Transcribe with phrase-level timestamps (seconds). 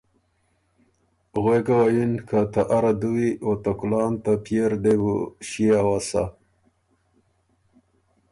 [1.41, 5.15] غوېکه وه یِن که” ته اره دُوي، او ته کلان ته پئے ر دې بُو
[5.47, 6.23] ݭيې اؤسا۔